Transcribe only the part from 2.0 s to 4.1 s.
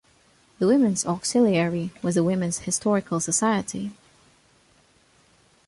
was the Women's Historical Society.